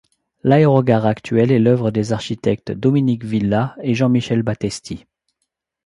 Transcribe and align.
L'aérogare 0.43 1.05
actuelle 1.05 1.51
est 1.51 1.59
l’œuvre 1.59 1.91
des 1.91 2.11
architectes 2.11 2.71
Dominique 2.71 3.23
Villa 3.23 3.75
et 3.83 3.93
Jean 3.93 4.09
Michel 4.09 4.41
Battesti. 4.41 5.05